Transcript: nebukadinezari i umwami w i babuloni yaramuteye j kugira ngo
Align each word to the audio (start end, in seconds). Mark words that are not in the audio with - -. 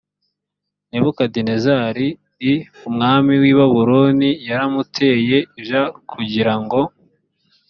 nebukadinezari 0.89 2.07
i 2.51 2.53
umwami 2.89 3.33
w 3.41 3.43
i 3.51 3.53
babuloni 3.57 4.29
yaramuteye 4.47 5.37
j 5.67 5.69
kugira 6.11 6.53
ngo 6.63 6.81